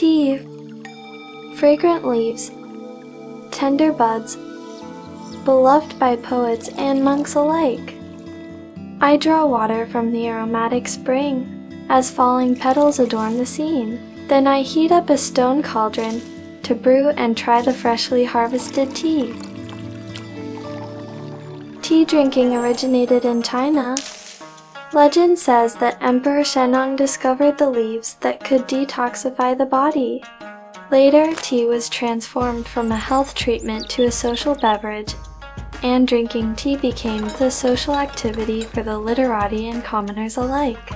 [0.00, 0.38] Tea,
[1.56, 2.50] fragrant leaves,
[3.50, 4.36] tender buds,
[5.44, 7.96] beloved by poets and monks alike.
[9.02, 14.26] I draw water from the aromatic spring, as falling petals adorn the scene.
[14.26, 16.22] Then I heat up a stone cauldron
[16.62, 19.34] to brew and try the freshly harvested tea.
[21.82, 23.96] Tea drinking originated in China.
[24.92, 30.24] Legend says that Emperor Shennong discovered the leaves that could detoxify the body.
[30.90, 35.14] Later, tea was transformed from a health treatment to a social beverage,
[35.84, 40.90] and drinking tea became the social activity for the literati and commoners alike.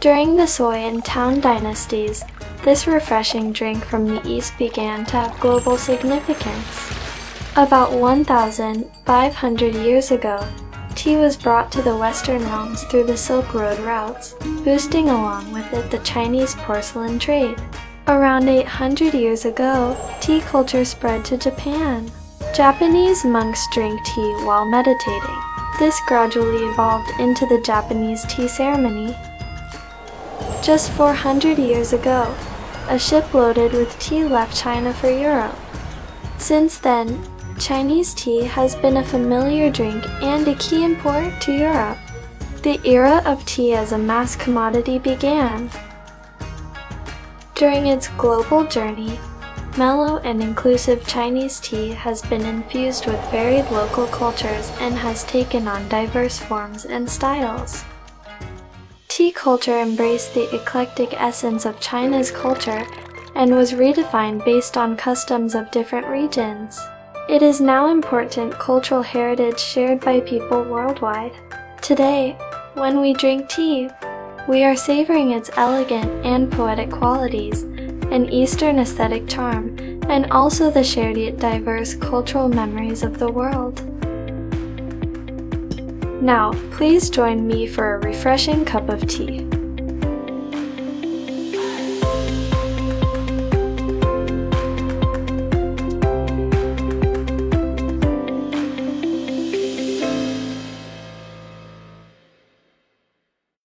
[0.00, 2.24] During the Sui and Tang dynasties,
[2.64, 6.90] this refreshing drink from the East began to have global significance.
[7.56, 10.44] About 1,500 years ago,
[10.94, 15.72] tea was brought to the Western realms through the Silk Road routes, boosting along with
[15.72, 17.60] it the Chinese porcelain trade.
[18.08, 22.10] Around 800 years ago, tea culture spread to Japan.
[22.54, 25.38] Japanese monks drink tea while meditating.
[25.78, 29.16] This gradually evolved into the Japanese tea ceremony.
[30.62, 32.34] Just 400 years ago,
[32.88, 35.56] a ship loaded with tea left China for Europe.
[36.38, 37.22] Since then,
[37.60, 41.98] Chinese tea has been a familiar drink and a key import to Europe.
[42.62, 45.70] The era of tea as a mass commodity began.
[47.54, 49.20] During its global journey,
[49.76, 55.68] mellow and inclusive Chinese tea has been infused with varied local cultures and has taken
[55.68, 57.84] on diverse forms and styles.
[59.08, 62.86] Tea culture embraced the eclectic essence of China's culture
[63.34, 66.80] and was redefined based on customs of different regions.
[67.30, 71.30] It is now important cultural heritage shared by people worldwide.
[71.80, 72.36] Today,
[72.74, 73.88] when we drink tea,
[74.48, 77.62] we are savoring its elegant and poetic qualities,
[78.10, 83.80] an Eastern aesthetic charm, and also the shared yet diverse cultural memories of the world.
[86.20, 89.46] Now, please join me for a refreshing cup of tea.